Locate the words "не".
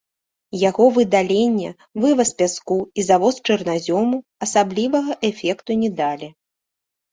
5.85-5.95